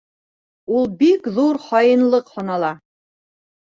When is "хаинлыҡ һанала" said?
1.69-2.77